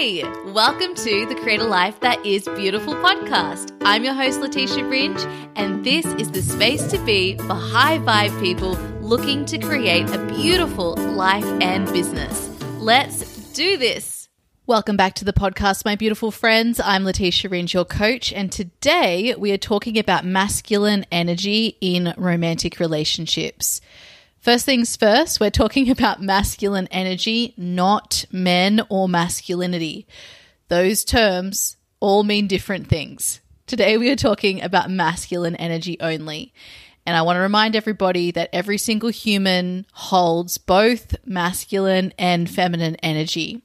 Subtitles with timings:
[0.00, 3.76] Hey, welcome to the Create a Life That Is Beautiful podcast.
[3.82, 5.20] I'm your host, Leticia Ringe,
[5.56, 10.24] and this is the space to be for high vibe people looking to create a
[10.24, 12.48] beautiful life and business.
[12.78, 14.30] Let's do this.
[14.66, 16.80] Welcome back to the podcast, my beautiful friends.
[16.80, 22.80] I'm Leticia Ringe, your coach, and today we are talking about masculine energy in romantic
[22.80, 23.82] relationships.
[24.40, 30.06] First things first, we're talking about masculine energy, not men or masculinity.
[30.68, 33.40] Those terms all mean different things.
[33.66, 36.54] Today we are talking about masculine energy only.
[37.04, 42.96] And I want to remind everybody that every single human holds both masculine and feminine
[42.96, 43.60] energy.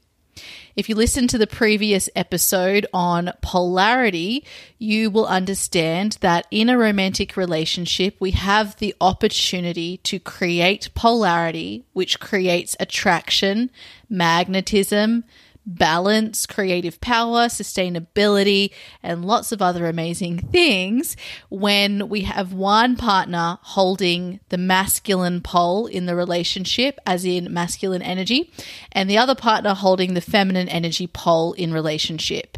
[0.75, 4.43] If you listen to the previous episode on polarity,
[4.77, 11.85] you will understand that in a romantic relationship, we have the opportunity to create polarity,
[11.93, 13.71] which creates attraction,
[14.09, 15.23] magnetism,
[15.65, 21.17] balance, creative power, sustainability, and lots of other amazing things
[21.49, 28.01] when we have one partner holding the masculine pole in the relationship, as in masculine
[28.01, 28.51] energy,
[28.91, 32.57] and the other partner holding the feminine energy pole in relationship.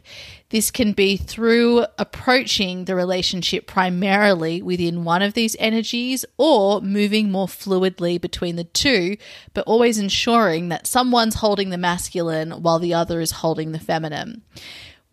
[0.49, 7.29] This can be through approaching the relationship primarily within one of these energies or moving
[7.29, 9.17] more fluidly between the two,
[9.53, 14.41] but always ensuring that someone's holding the masculine while the other is holding the feminine.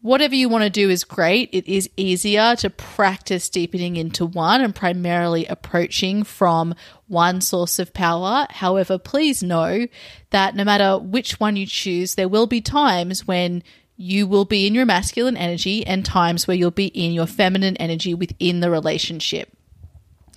[0.03, 1.49] Whatever you want to do is great.
[1.53, 6.75] It is easier to practice deepening into one and primarily approaching from
[7.09, 8.47] one source of power.
[8.51, 9.87] However, please know
[10.29, 13.65] that no matter which one you choose, there will be times when
[13.97, 17.77] you will be in your masculine energy and times where you'll be in your feminine
[17.77, 19.51] energy within the relationship.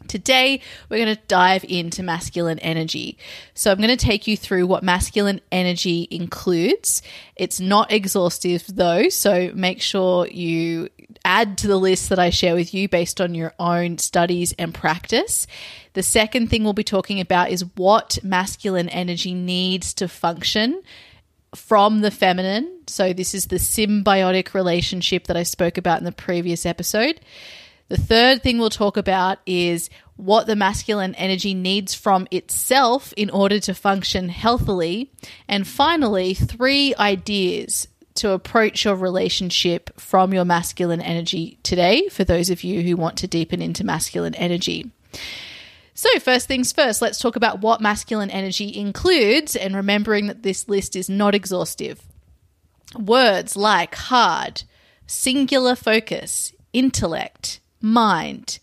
[0.07, 3.17] Today, we're going to dive into masculine energy.
[3.53, 7.01] So, I'm going to take you through what masculine energy includes.
[7.35, 10.89] It's not exhaustive though, so make sure you
[11.25, 14.73] add to the list that I share with you based on your own studies and
[14.73, 15.45] practice.
[15.93, 20.83] The second thing we'll be talking about is what masculine energy needs to function
[21.55, 22.81] from the feminine.
[22.87, 27.19] So, this is the symbiotic relationship that I spoke about in the previous episode.
[27.89, 33.29] The third thing we'll talk about is what the masculine energy needs from itself in
[33.29, 35.11] order to function healthily.
[35.47, 42.49] And finally, three ideas to approach your relationship from your masculine energy today for those
[42.49, 44.91] of you who want to deepen into masculine energy.
[45.97, 50.69] So, first things first, let's talk about what masculine energy includes and remembering that this
[50.69, 52.03] list is not exhaustive.
[52.95, 54.61] Words like hard,
[55.07, 58.59] singular focus, intellect, mind,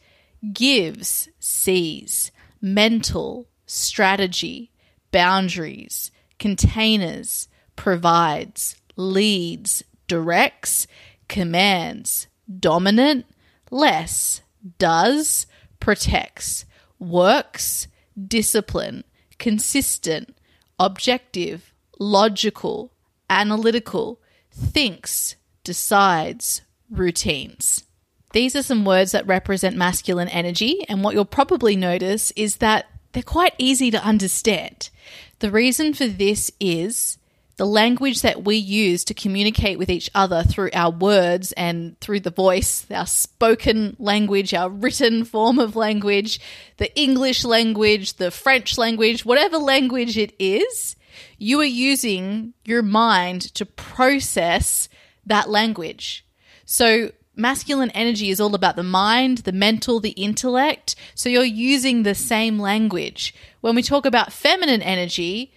[0.52, 2.30] gives, sees,
[2.60, 4.70] mental, strategy,
[5.10, 10.86] boundaries, containers, provides, leads, directs,
[11.26, 12.28] commands,
[12.60, 13.26] dominant,
[13.72, 14.40] less,
[14.78, 15.48] does,
[15.80, 16.64] protects,
[16.98, 17.88] works,
[18.28, 19.04] discipline,
[19.38, 20.36] consistent,
[20.78, 22.92] objective, logical,
[23.28, 27.84] analytical, thinks, decides, routines.
[28.32, 32.86] These are some words that represent masculine energy, and what you'll probably notice is that
[33.12, 34.90] they're quite easy to understand.
[35.38, 37.18] The reason for this is
[37.56, 42.20] the language that we use to communicate with each other through our words and through
[42.20, 46.40] the voice, our spoken language, our written form of language,
[46.78, 50.96] the English language, the French language, whatever language it is,
[51.38, 54.88] you are using your mind to process
[55.26, 56.26] that language.
[56.64, 60.96] So, masculine energy is all about the mind, the mental, the intellect.
[61.14, 63.34] So, you're using the same language.
[63.60, 65.53] When we talk about feminine energy,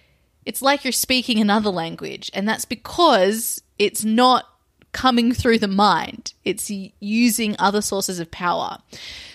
[0.48, 2.30] it's like you're speaking another language.
[2.32, 4.46] And that's because it's not
[4.92, 6.70] coming through the mind, it's
[7.00, 8.78] using other sources of power.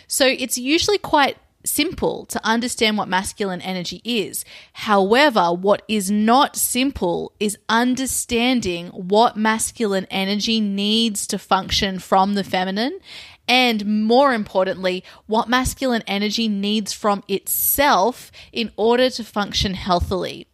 [0.08, 4.44] So it's usually quite simple to understand what masculine energy is.
[4.74, 12.44] However, what is not simple is understanding what masculine energy needs to function from the
[12.44, 13.00] feminine.
[13.48, 20.48] And more importantly, what masculine energy needs from itself in order to function healthily.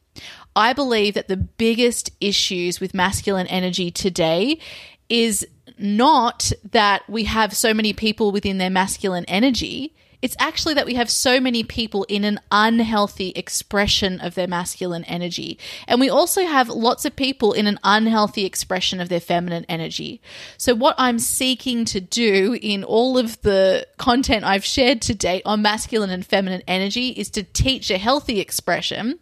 [0.59, 4.59] I believe that the biggest issues with masculine energy today
[5.07, 5.47] is
[5.77, 9.95] not that we have so many people within their masculine energy.
[10.21, 15.05] It's actually that we have so many people in an unhealthy expression of their masculine
[15.05, 15.57] energy.
[15.87, 20.21] And we also have lots of people in an unhealthy expression of their feminine energy.
[20.57, 25.43] So, what I'm seeking to do in all of the content I've shared to date
[25.45, 29.19] on masculine and feminine energy is to teach a healthy expression.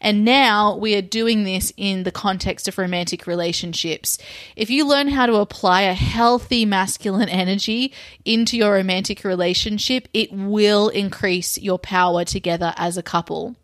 [0.00, 4.18] And now we are doing this in the context of romantic relationships.
[4.54, 7.92] If you learn how to apply a healthy masculine energy
[8.24, 13.56] into your romantic relationship, it will increase your power together as a couple.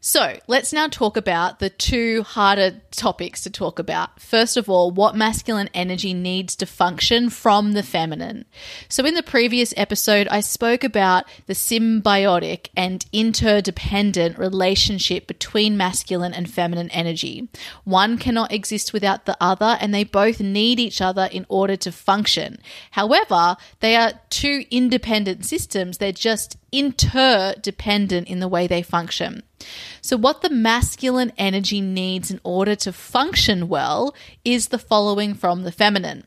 [0.00, 4.20] So let's now talk about the two harder topics to talk about.
[4.20, 8.44] First of all, what masculine energy needs to function from the feminine.
[8.88, 16.34] So, in the previous episode, I spoke about the symbiotic and interdependent relationship between masculine
[16.34, 17.48] and feminine energy.
[17.84, 21.92] One cannot exist without the other, and they both need each other in order to
[21.92, 22.58] function.
[22.92, 29.42] However, they are two independent systems, they're just interdependent in the way they function.
[30.00, 35.62] So, what the masculine energy needs in order to function well is the following from
[35.62, 36.24] the feminine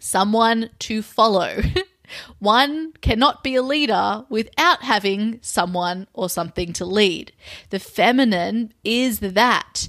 [0.00, 1.58] someone to follow.
[2.38, 7.32] One cannot be a leader without having someone or something to lead.
[7.70, 9.88] The feminine is that.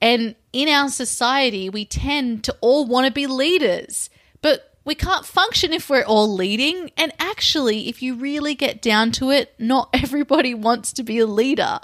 [0.00, 4.08] And in our society, we tend to all want to be leaders.
[4.40, 6.90] But we can't function if we're all leading.
[6.96, 11.26] And actually, if you really get down to it, not everybody wants to be a
[11.26, 11.78] leader.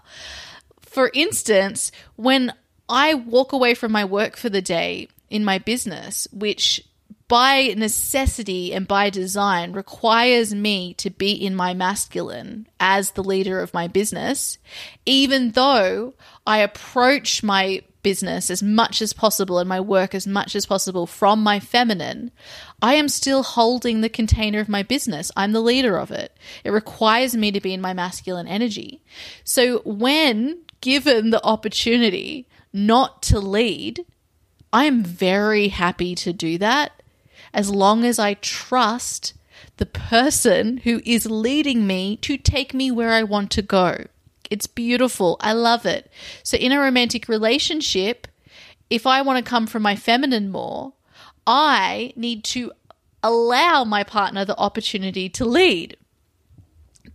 [0.81, 2.53] For instance, when
[2.89, 6.83] I walk away from my work for the day in my business, which
[7.29, 13.61] by necessity and by design requires me to be in my masculine as the leader
[13.61, 14.59] of my business,
[15.05, 16.15] even though
[16.45, 21.09] I approach my business as much as possible and my work as much as possible
[21.09, 22.31] from my feminine,
[22.81, 25.33] I am still holding the container of my business.
[25.37, 26.39] I'm the leader of it.
[26.63, 29.03] It requires me to be in my masculine energy.
[29.43, 34.07] So when given the opportunity not to lead,
[34.73, 37.03] I am very happy to do that
[37.53, 39.35] as long as I trust
[39.79, 44.05] the person who is leading me to take me where I want to go.
[44.51, 45.37] It's beautiful.
[45.41, 46.11] I love it.
[46.43, 48.27] So, in a romantic relationship,
[48.91, 50.93] if I want to come from my feminine more,
[51.47, 52.73] I need to
[53.23, 55.97] allow my partner the opportunity to lead.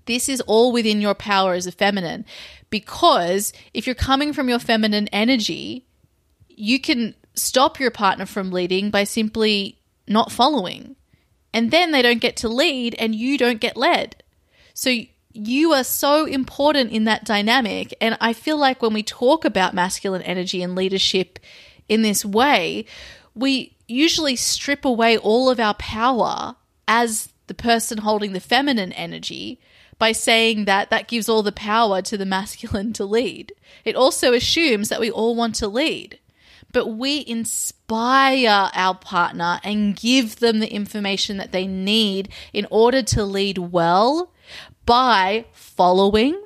[0.06, 2.26] This is all within your power as a feminine
[2.70, 5.86] because if you're coming from your feminine energy,
[6.50, 10.96] you can stop your partner from leading by simply not following.
[11.54, 14.24] And then they don't get to lead and you don't get led.
[14.74, 14.96] So
[15.34, 17.96] you are so important in that dynamic.
[18.02, 21.40] And I feel like when we talk about masculine energy and leadership
[21.88, 22.86] in this way,
[23.36, 26.56] we usually strip away all of our power
[26.88, 29.60] as the person holding the feminine energy
[29.98, 33.54] by saying that that gives all the power to the masculine to lead.
[33.86, 36.20] It also assumes that we all want to lead.
[36.74, 43.04] But we inspire our partner and give them the information that they need in order
[43.04, 44.32] to lead well
[44.86, 46.42] by following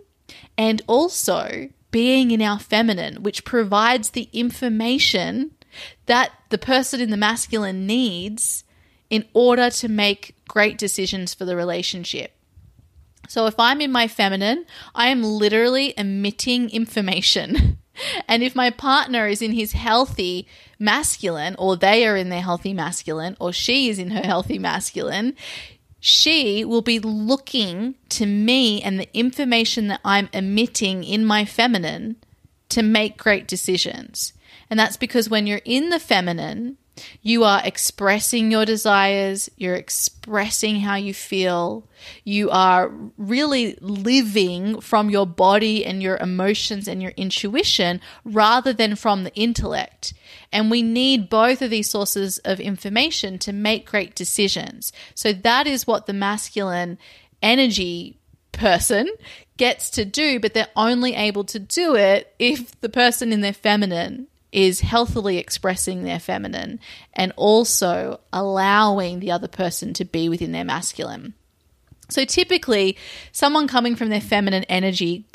[0.57, 5.51] and also being in our feminine, which provides the information
[6.05, 8.63] that the person in the masculine needs
[9.09, 12.31] in order to make great decisions for the relationship.
[13.27, 17.79] So if I'm in my feminine, I am literally emitting information.
[18.27, 22.73] And if my partner is in his healthy masculine, or they are in their healthy
[22.73, 25.33] masculine, or she is in her healthy masculine,
[26.05, 32.17] she will be looking to me and the information that I'm emitting in my feminine
[32.69, 34.31] to make great decisions.
[34.69, 36.77] And that's because when you're in the feminine,
[37.21, 41.87] you are expressing your desires, you're expressing how you feel,
[42.23, 48.95] you are really living from your body and your emotions and your intuition rather than
[48.95, 50.13] from the intellect.
[50.51, 54.93] And we need both of these sources of information to make great decisions.
[55.13, 56.97] So that is what the masculine
[57.41, 58.19] energy
[58.51, 59.09] person
[59.57, 63.53] gets to do, but they're only able to do it if the person in their
[63.53, 66.79] feminine is healthily expressing their feminine
[67.11, 71.33] and also allowing the other person to be within their masculine.
[72.09, 72.95] So typically,
[73.33, 75.25] someone coming from their feminine energy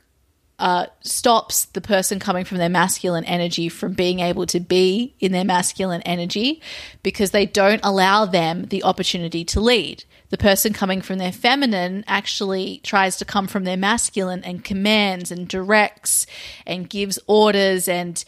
[0.59, 5.33] uh, stops the person coming from their masculine energy from being able to be in
[5.33, 6.63] their masculine energy
[7.03, 10.03] because they don't allow them the opportunity to lead.
[10.31, 15.31] The person coming from their feminine actually tries to come from their masculine and commands
[15.31, 16.27] and directs
[16.67, 18.25] and gives orders and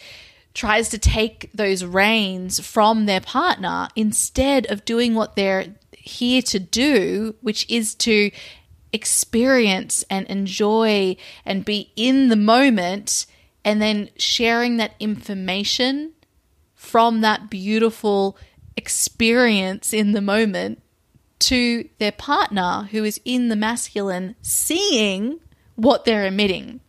[0.54, 6.59] tries to take those reins from their partner instead of doing what they're here to
[6.59, 8.30] do, which is to
[8.92, 11.16] experience and enjoy
[11.47, 13.26] and be in the moment
[13.64, 16.12] and then sharing that information
[16.75, 18.37] from that beautiful
[18.76, 20.82] experience in the moment
[21.38, 25.40] to their partner who is in the masculine seeing
[25.76, 26.80] what they're emitting.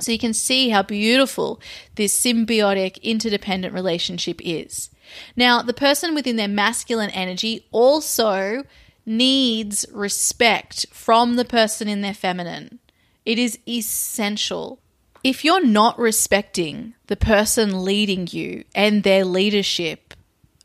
[0.00, 1.60] So you can see how beautiful
[1.94, 4.90] this symbiotic, interdependent relationship is.
[5.36, 8.64] Now, the person within their masculine energy also
[9.06, 12.78] needs respect from the person in their feminine.
[13.24, 14.80] It is essential.
[15.22, 20.14] If you're not respecting the person leading you and their leadership,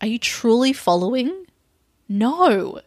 [0.01, 1.45] are you truly following?
[2.07, 2.79] No.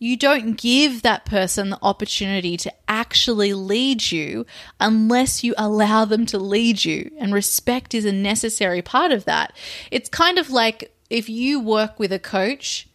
[0.00, 4.46] You don't give that person the opportunity to actually lead you
[4.78, 7.10] unless you allow them to lead you.
[7.18, 9.52] And respect is a necessary part of that.
[9.90, 12.88] It's kind of like if you work with a coach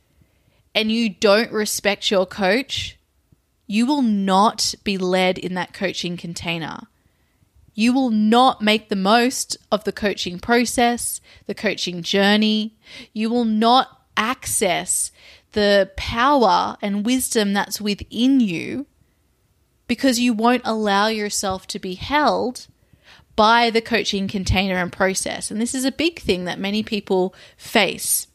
[0.73, 2.97] and you don't respect your coach,
[3.67, 6.87] you will not be led in that coaching container.
[7.75, 12.75] You will not make the most of the coaching process, the coaching journey.
[13.13, 15.11] You will not access
[15.53, 18.85] the power and wisdom that's within you
[19.87, 22.67] because you won't allow yourself to be held
[23.35, 25.49] by the coaching container and process.
[25.49, 28.27] And this is a big thing that many people face.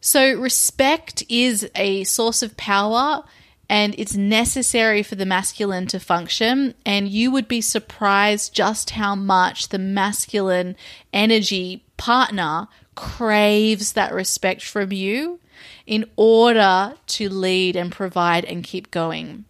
[0.00, 3.24] So, respect is a source of power
[3.68, 6.74] and it's necessary for the masculine to function.
[6.84, 10.76] And you would be surprised just how much the masculine
[11.12, 15.40] energy partner craves that respect from you
[15.86, 19.44] in order to lead and provide and keep going.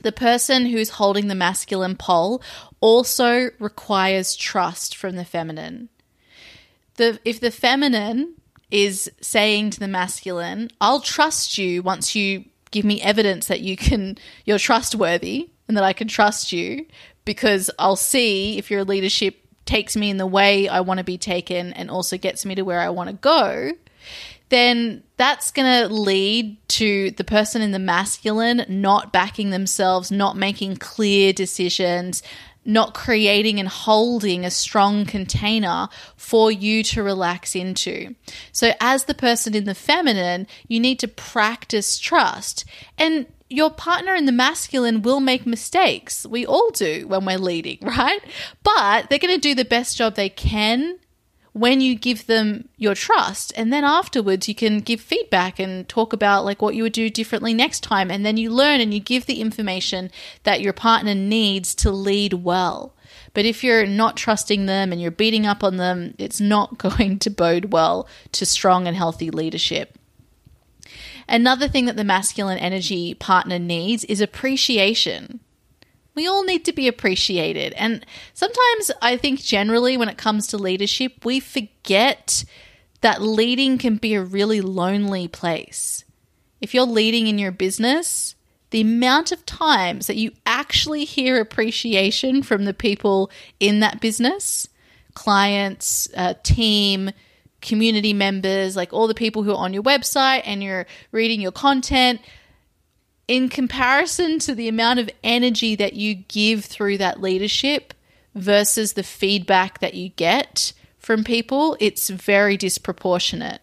[0.00, 2.42] The person who's holding the masculine pole
[2.80, 5.88] also requires trust from the feminine.
[6.96, 8.34] The, if the feminine
[8.70, 13.76] is saying to the masculine, I'll trust you once you give me evidence that you
[13.76, 16.86] can you're trustworthy and that I can trust you
[17.24, 21.18] because I'll see if your leadership takes me in the way I want to be
[21.18, 23.72] taken and also gets me to where I want to go,
[24.50, 30.36] then that's going to lead to the person in the masculine not backing themselves, not
[30.36, 32.22] making clear decisions,
[32.64, 38.14] not creating and holding a strong container for you to relax into.
[38.52, 42.64] So, as the person in the feminine, you need to practice trust.
[42.96, 46.26] And your partner in the masculine will make mistakes.
[46.26, 48.20] We all do when we're leading, right?
[48.62, 50.98] But they're going to do the best job they can
[51.54, 56.12] when you give them your trust and then afterwards you can give feedback and talk
[56.12, 58.98] about like what you would do differently next time and then you learn and you
[58.98, 60.10] give the information
[60.42, 62.92] that your partner needs to lead well
[63.34, 67.20] but if you're not trusting them and you're beating up on them it's not going
[67.20, 69.96] to bode well to strong and healthy leadership
[71.28, 75.40] Another thing that the masculine energy partner needs is appreciation.
[76.14, 77.72] We all need to be appreciated.
[77.74, 82.44] And sometimes I think generally when it comes to leadership, we forget
[83.00, 86.04] that leading can be a really lonely place.
[86.60, 88.34] If you're leading in your business,
[88.70, 94.68] the amount of times that you actually hear appreciation from the people in that business,
[95.14, 97.10] clients, uh, team,
[97.64, 101.52] community members, like all the people who are on your website and you're reading your
[101.52, 102.20] content,
[103.26, 107.94] in comparison to the amount of energy that you give through that leadership
[108.34, 113.60] versus the feedback that you get from people, it's very disproportionate.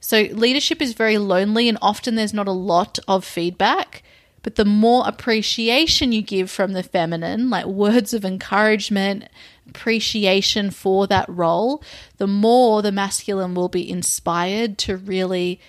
[0.00, 4.02] So, leadership is very lonely, and often there's not a lot of feedback.
[4.42, 9.28] But the more appreciation you give from the feminine, like words of encouragement,
[9.72, 11.82] appreciation for that role,
[12.18, 15.60] the more the masculine will be inspired to really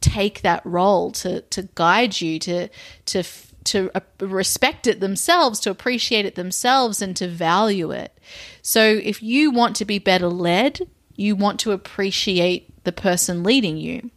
[0.00, 2.68] take that role to to guide you to
[3.06, 3.22] to
[3.64, 8.16] to uh, respect it themselves, to appreciate it themselves, and to value it.
[8.62, 13.76] So, if you want to be better led, you want to appreciate the person leading
[13.76, 14.10] you.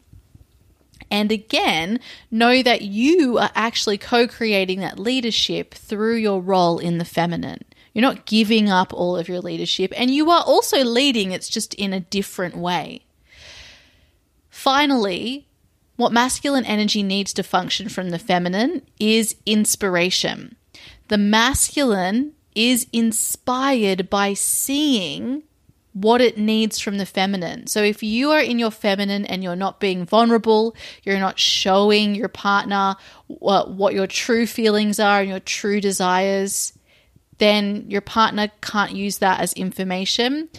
[1.11, 1.99] And again,
[2.29, 7.63] know that you are actually co creating that leadership through your role in the feminine.
[7.93, 11.73] You're not giving up all of your leadership, and you are also leading, it's just
[11.75, 13.05] in a different way.
[14.49, 15.47] Finally,
[15.95, 20.55] what masculine energy needs to function from the feminine is inspiration.
[21.09, 25.43] The masculine is inspired by seeing
[25.93, 27.67] what it needs from the feminine.
[27.67, 32.15] So if you are in your feminine and you're not being vulnerable, you're not showing
[32.15, 32.95] your partner
[33.27, 36.73] what, what your true feelings are and your true desires,
[37.39, 40.49] then your partner can't use that as information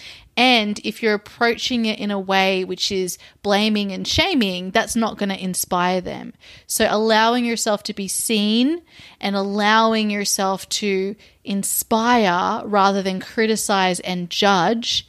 [0.40, 5.18] And if you're approaching it in a way which is blaming and shaming, that's not
[5.18, 6.32] going to inspire them.
[6.66, 8.80] So allowing yourself to be seen
[9.20, 15.06] and allowing yourself to inspire rather than criticize and judge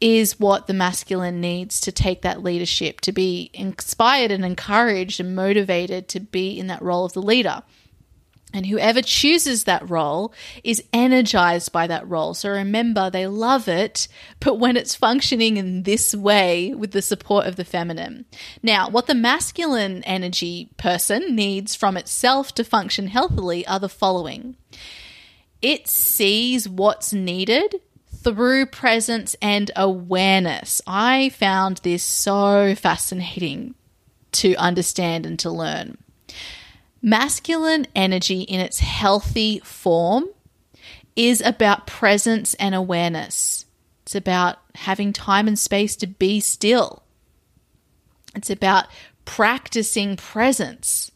[0.00, 5.36] is what the masculine needs to take that leadership, to be inspired and encouraged and
[5.36, 7.62] motivated to be in that role of the leader.
[8.54, 10.32] And whoever chooses that role
[10.64, 12.32] is energized by that role.
[12.32, 14.08] So remember, they love it,
[14.40, 18.24] but when it's functioning in this way with the support of the feminine.
[18.62, 24.56] Now, what the masculine energy person needs from itself to function healthily are the following
[25.60, 27.80] it sees what's needed
[28.22, 30.80] through presence and awareness.
[30.86, 33.74] I found this so fascinating
[34.32, 35.98] to understand and to learn.
[37.00, 40.26] Masculine energy in its healthy form
[41.14, 43.66] is about presence and awareness.
[44.02, 47.02] It's about having time and space to be still.
[48.34, 48.86] It's about
[49.24, 51.12] practicing presence.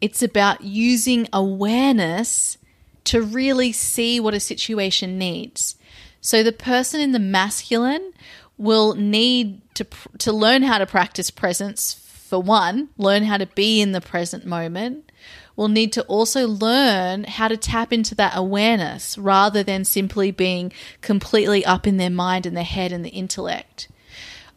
[0.00, 2.58] It's about using awareness
[3.04, 5.76] to really see what a situation needs.
[6.20, 8.12] So the person in the masculine
[8.56, 9.86] will need to
[10.18, 12.03] to learn how to practice presence
[12.34, 15.12] for one, learn how to be in the present moment.
[15.54, 20.72] we'll need to also learn how to tap into that awareness rather than simply being
[21.00, 23.86] completely up in their mind and their head and the intellect.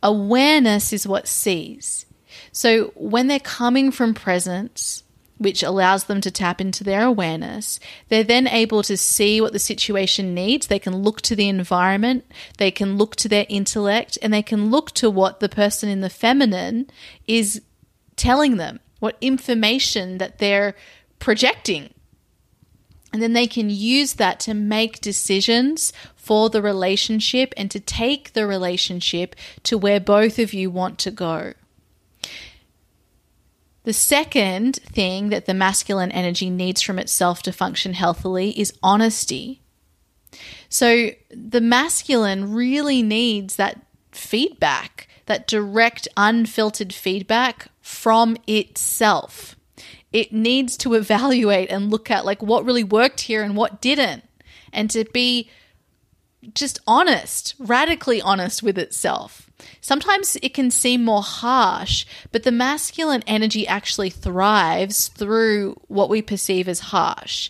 [0.01, 2.07] Awareness is what sees.
[2.51, 5.03] So when they're coming from presence,
[5.37, 7.79] which allows them to tap into their awareness.
[8.09, 10.67] They're then able to see what the situation needs.
[10.67, 12.25] They can look to the environment,
[12.57, 16.01] they can look to their intellect, and they can look to what the person in
[16.01, 16.89] the feminine
[17.27, 17.61] is
[18.17, 20.75] telling them, what information that they're
[21.19, 21.93] projecting.
[23.13, 28.33] And then they can use that to make decisions for the relationship and to take
[28.33, 31.53] the relationship to where both of you want to go.
[33.83, 39.61] The second thing that the masculine energy needs from itself to function healthily is honesty.
[40.67, 43.81] So the masculine really needs that
[44.11, 49.55] feedback, that direct, unfiltered feedback from itself.
[50.11, 54.23] It needs to evaluate and look at like what really worked here and what didn't,
[54.73, 55.49] and to be
[56.53, 59.49] just honest, radically honest with itself.
[59.81, 66.21] Sometimes it can seem more harsh, but the masculine energy actually thrives through what we
[66.21, 67.49] perceive as harsh.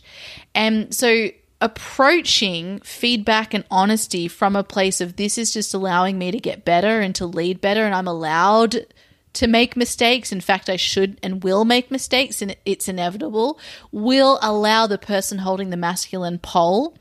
[0.55, 6.31] And so approaching feedback and honesty from a place of this is just allowing me
[6.31, 8.85] to get better and to lead better, and I'm allowed
[9.33, 10.31] to make mistakes.
[10.31, 13.59] In fact, I should and will make mistakes, and it's inevitable,
[13.91, 16.97] will allow the person holding the masculine pole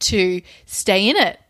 [0.00, 1.40] to stay in it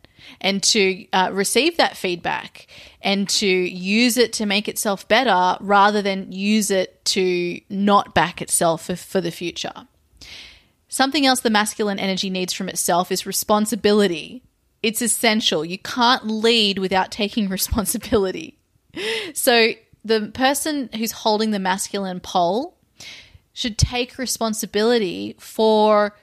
[0.40, 2.66] and to uh, receive that feedback
[3.02, 8.40] and to use it to make itself better rather than use it to not back
[8.40, 9.86] itself for, for the future.
[10.94, 14.44] Something else the masculine energy needs from itself is responsibility.
[14.80, 15.64] It's essential.
[15.64, 18.60] You can't lead without taking responsibility.
[19.32, 19.72] So,
[20.04, 22.76] the person who's holding the masculine pole
[23.52, 26.14] should take responsibility for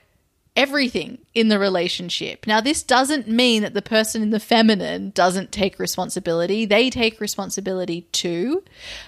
[0.55, 2.47] everything in the relationship.
[2.47, 6.65] Now, this doesn't mean that the person in the feminine doesn't take responsibility.
[6.65, 8.63] They take responsibility too.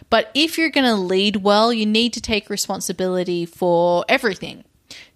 [0.09, 4.65] But if you're going to lead well, you need to take responsibility for everything.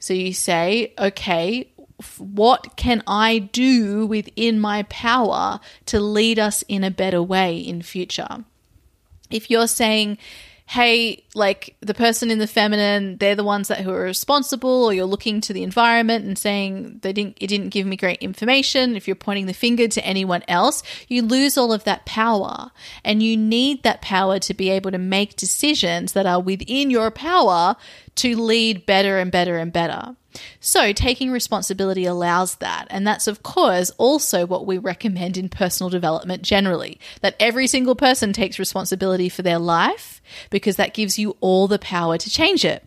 [0.07, 1.69] So you say, okay,
[2.17, 7.81] what can I do within my power to lead us in a better way in
[7.81, 8.45] future?
[9.29, 10.17] If you're saying,
[10.69, 14.93] hey, like the person in the feminine, they're the ones that who are responsible, or
[14.93, 18.97] you're looking to the environment and saying they didn't it didn't give me great information.
[18.97, 22.71] If you're pointing the finger to anyone else, you lose all of that power.
[23.05, 27.11] And you need that power to be able to make decisions that are within your
[27.11, 27.77] power
[28.15, 30.17] to lead better and better and better.
[30.59, 32.87] So, taking responsibility allows that.
[32.89, 37.95] And that's, of course, also what we recommend in personal development generally that every single
[37.95, 42.65] person takes responsibility for their life because that gives you all the power to change
[42.65, 42.85] it.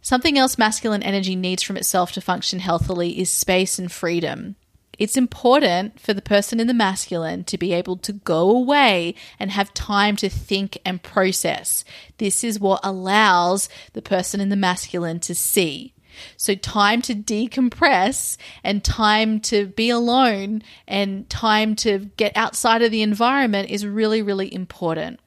[0.00, 4.56] Something else masculine energy needs from itself to function healthily is space and freedom.
[4.98, 9.52] It's important for the person in the masculine to be able to go away and
[9.52, 11.84] have time to think and process.
[12.18, 15.94] This is what allows the person in the masculine to see.
[16.36, 22.90] So, time to decompress and time to be alone and time to get outside of
[22.90, 25.20] the environment is really, really important.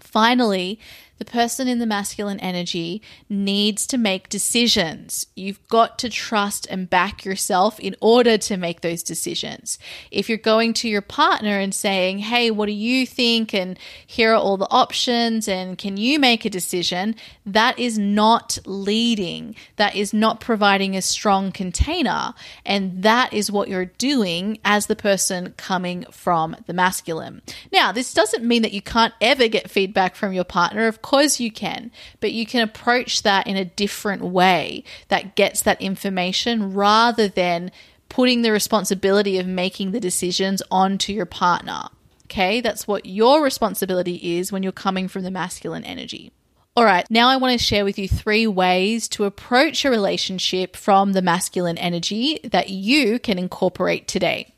[0.00, 0.78] Finally,
[1.18, 5.26] the person in the masculine energy needs to make decisions.
[5.34, 9.78] You've got to trust and back yourself in order to make those decisions.
[10.10, 13.52] If you're going to your partner and saying, Hey, what do you think?
[13.52, 15.48] And here are all the options.
[15.48, 17.16] And can you make a decision?
[17.44, 19.56] That is not leading.
[19.76, 22.34] That is not providing a strong container.
[22.64, 27.42] And that is what you're doing as the person coming from the masculine.
[27.72, 30.86] Now, this doesn't mean that you can't ever get feedback from your partner.
[30.86, 31.90] Of course you can,
[32.20, 37.70] but you can approach that in a different way that gets that information rather than
[38.10, 41.84] putting the responsibility of making the decisions onto your partner.
[42.26, 46.30] Okay, that's what your responsibility is when you're coming from the masculine energy.
[46.76, 50.76] All right, now I want to share with you three ways to approach a relationship
[50.76, 54.54] from the masculine energy that you can incorporate today.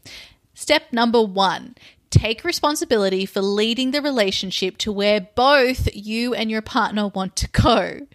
[0.52, 1.76] Step number one
[2.10, 7.48] take responsibility for leading the relationship to where both you and your partner want to
[7.48, 8.06] go.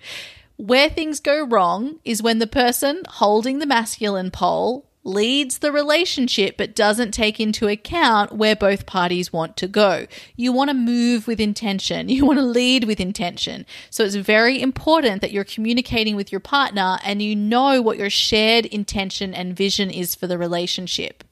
[0.58, 6.58] Where things go wrong is when the person holding the masculine pole leads the relationship
[6.58, 10.08] but doesn't take into account where both parties want to go.
[10.36, 12.10] You want to move with intention.
[12.16, 13.66] You want to lead with intention.
[13.90, 18.10] So it's very important that you're communicating with your partner and you know what your
[18.10, 21.26] shared intention and vision is for the relationship.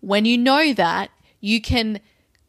[0.00, 1.10] When you know that,
[1.42, 2.00] you can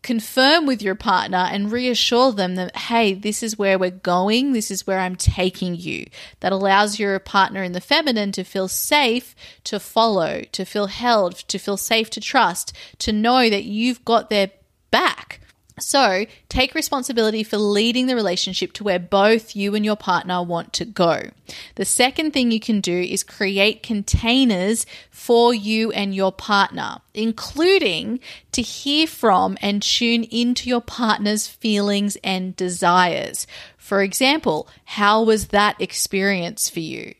[0.03, 4.69] confirm with your partner and reassure them that, hey, this is where we're going, this
[4.69, 6.05] is where I'm taking you.
[6.41, 11.35] That allows your partner in the feminine to feel safe to follow, to feel held,
[11.35, 14.51] to feel safe to trust, to know that you've got their
[14.91, 15.39] back.
[15.79, 20.71] So take responsibility for leading the relationship to where both you and your partner want
[20.73, 21.29] to go.
[21.75, 28.19] The second thing you can do is create containers for you and your partner, including
[28.51, 33.47] to hear from and tune into your partner's feelings and desires.
[33.77, 37.15] For example, how was that experience for you?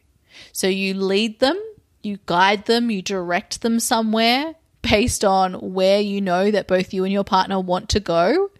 [0.51, 1.59] So you lead them,
[2.03, 7.03] you guide them, you direct them somewhere based on where you know that both you
[7.03, 8.51] and your partner want to go.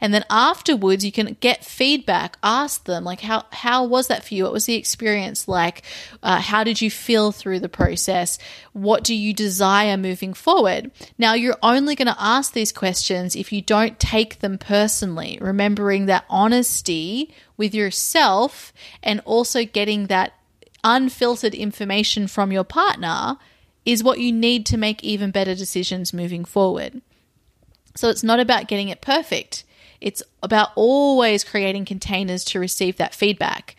[0.00, 2.38] And then afterwards, you can get feedback.
[2.42, 4.44] Ask them, like, how, how was that for you?
[4.44, 5.82] What was the experience like?
[6.22, 8.38] Uh, how did you feel through the process?
[8.72, 10.90] What do you desire moving forward?
[11.18, 16.06] Now, you're only going to ask these questions if you don't take them personally, remembering
[16.06, 20.32] that honesty with yourself and also getting that
[20.84, 23.36] unfiltered information from your partner
[23.86, 27.00] is what you need to make even better decisions moving forward.
[27.94, 29.64] So it's not about getting it perfect.
[30.00, 33.76] It's about always creating containers to receive that feedback.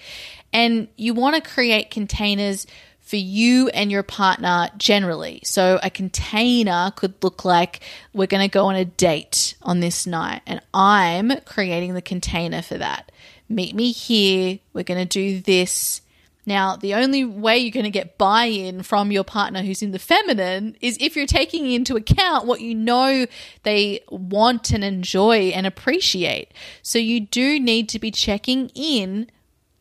[0.52, 2.66] And you want to create containers
[3.02, 5.42] for you and your partner generally.
[5.44, 7.82] So a container could look like
[8.14, 12.62] we're going to go on a date on this night, and I'm creating the container
[12.62, 13.12] for that.
[13.48, 14.60] Meet me here.
[14.74, 16.02] We're going to do this.
[16.48, 19.92] Now, the only way you're going to get buy in from your partner who's in
[19.92, 23.28] the feminine is if you're taking into account what you know
[23.64, 26.54] they want and enjoy and appreciate.
[26.82, 29.30] So, you do need to be checking in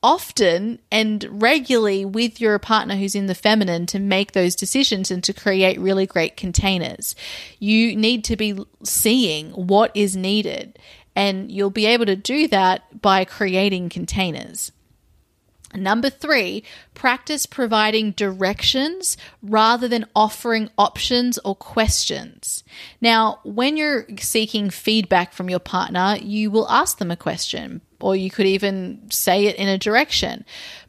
[0.02, 5.22] often and regularly with your partner who's in the feminine to make those decisions and
[5.22, 7.14] to create really great containers.
[7.60, 10.80] You need to be seeing what is needed,
[11.14, 14.72] and you'll be able to do that by creating containers.
[15.74, 16.62] Number three,
[16.94, 22.62] practice providing directions rather than offering options or questions.
[23.00, 28.14] Now, when you're seeking feedback from your partner, you will ask them a question, or
[28.14, 30.44] you could even say it in a direction.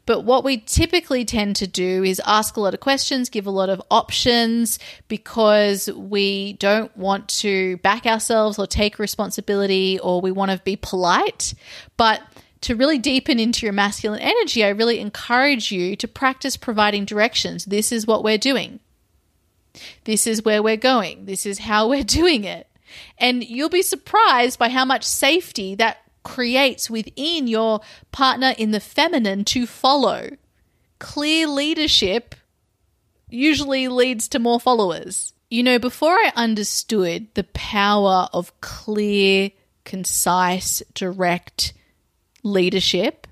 [0.06, 3.50] But what we typically tend to do is ask a lot of questions, give a
[3.50, 10.30] lot of options because we don't want to back ourselves or take responsibility or we
[10.30, 11.52] want to be polite.
[11.98, 12.22] But
[12.62, 17.66] to really deepen into your masculine energy, I really encourage you to practice providing directions.
[17.66, 18.80] This is what we're doing.
[20.04, 21.26] This is where we're going.
[21.26, 22.66] This is how we're doing it.
[23.18, 27.80] And you'll be surprised by how much safety that creates within your
[28.12, 30.30] partner in the feminine to follow.
[30.98, 32.34] Clear leadership
[33.28, 35.32] usually leads to more followers.
[35.50, 39.50] You know, before I understood the power of clear,
[39.84, 41.72] concise, direct
[42.42, 43.26] leadership,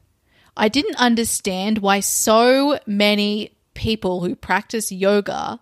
[0.57, 5.61] I didn't understand why so many people who practice yoga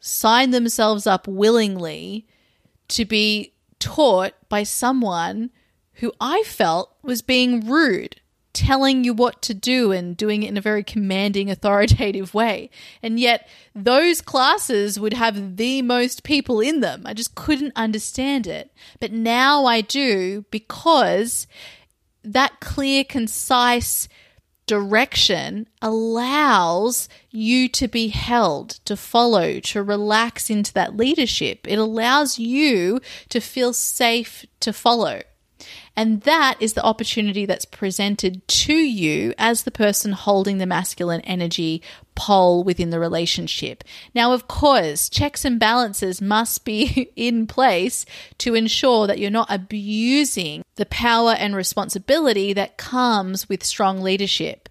[0.00, 2.26] sign themselves up willingly
[2.88, 5.50] to be taught by someone
[5.94, 8.20] who I felt was being rude,
[8.52, 12.70] telling you what to do and doing it in a very commanding, authoritative way.
[13.02, 17.02] And yet, those classes would have the most people in them.
[17.04, 18.72] I just couldn't understand it.
[19.00, 21.46] But now I do because
[22.24, 24.08] that clear, concise
[24.66, 31.66] direction allows you to be held, to follow, to relax into that leadership.
[31.68, 35.22] It allows you to feel safe to follow.
[35.94, 41.20] And that is the opportunity that's presented to you as the person holding the masculine
[41.22, 41.82] energy
[42.14, 43.84] pole within the relationship.
[44.14, 48.06] Now, of course, checks and balances must be in place
[48.38, 54.68] to ensure that you're not abusing the power and responsibility that comes with strong leadership.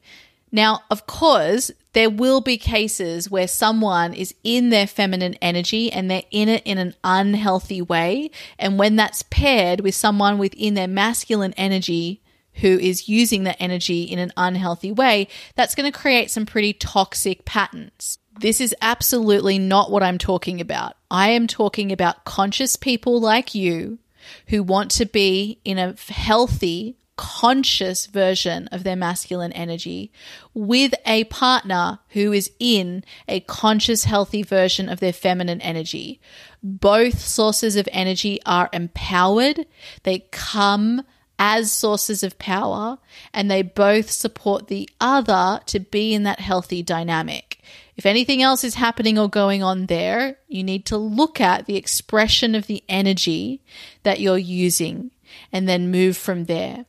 [0.51, 6.09] Now, of course, there will be cases where someone is in their feminine energy and
[6.09, 8.31] they're in it in an unhealthy way.
[8.57, 12.21] And when that's paired with someone within their masculine energy
[12.55, 16.73] who is using that energy in an unhealthy way, that's going to create some pretty
[16.73, 18.17] toxic patterns.
[18.39, 20.95] This is absolutely not what I'm talking about.
[21.09, 23.99] I am talking about conscious people like you
[24.47, 30.11] who want to be in a healthy, conscious version of their masculine energy
[30.53, 36.19] with a partner who is in a conscious, healthy version of their feminine energy.
[36.63, 39.65] Both sources of energy are empowered,
[40.03, 41.03] they come
[41.37, 42.99] as sources of power,
[43.33, 47.59] and they both support the other to be in that healthy dynamic.
[47.97, 51.77] If anything else is happening or going on there, you need to look at the
[51.77, 53.61] expression of the energy
[54.03, 55.11] that you're using
[55.51, 56.85] and then move from there.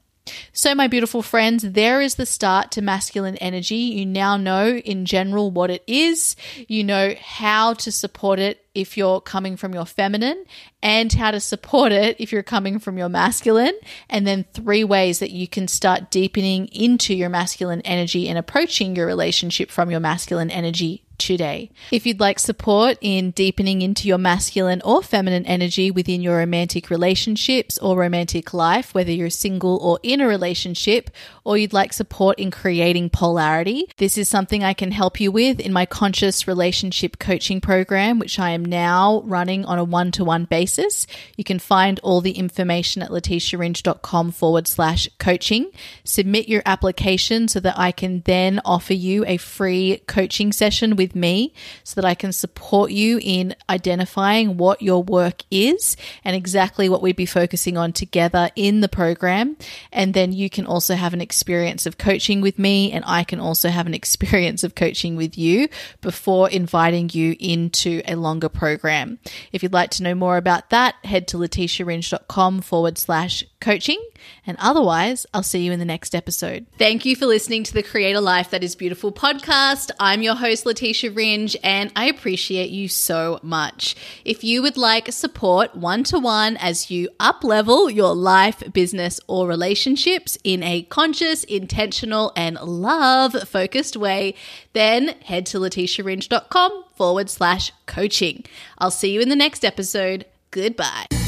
[0.53, 3.77] So, my beautiful friends, there is the start to masculine energy.
[3.77, 6.37] You now know in general what it is.
[6.69, 10.45] You know how to support it if you're coming from your feminine,
[10.83, 13.75] and how to support it if you're coming from your masculine.
[14.09, 18.95] And then three ways that you can start deepening into your masculine energy and approaching
[18.95, 21.71] your relationship from your masculine energy today.
[21.91, 26.91] If you'd like support in deepening into your masculine or feminine energy within your romantic
[26.91, 31.11] relationships or romantic life, whether you're single or in a relationship,
[31.45, 35.61] or you'd like support in creating polarity, this is something I can help you with
[35.61, 40.25] in my conscious relationship coaching program, which I am now running on a one to
[40.25, 41.07] one basis.
[41.37, 45.71] You can find all the information at leticiaringe.com forward slash coaching.
[46.05, 51.12] Submit your application so that I can then offer you a free coaching session with
[51.15, 51.53] me
[51.85, 57.03] so that I can support you in identifying what your work is and exactly what
[57.03, 59.57] we'd be focusing on together in the program.
[59.93, 63.41] And then you can also have an experience of coaching with me, and I can
[63.41, 65.69] also have an experience of coaching with you
[66.01, 69.19] before inviting you into a longer program.
[69.53, 74.03] If you'd like to know more about that, head to leticiaringe.com forward slash coaching.
[74.47, 76.67] And otherwise, I'll see you in the next episode.
[76.79, 79.91] Thank you for listening to the Create a Life That Is Beautiful podcast.
[80.01, 83.95] I'm your host, Leticia Ringe, and I appreciate you so much.
[84.25, 89.21] If you would like support one to one as you up level your life, business,
[89.27, 94.35] or relationships in a conscious, intentional, and love focused way,
[94.73, 98.45] then head to leticiaringe.com forward slash coaching.
[98.79, 100.27] I'll see you in the next episode.
[100.51, 101.22] Goodbye.